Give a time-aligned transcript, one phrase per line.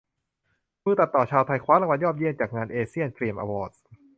[0.83, 3.83] มือตัดต่อชาวไทย คว้ารางวัลยอดเยี่ยมจากงาน "เอเชียน ฟิล์ม อวอร์ดส์"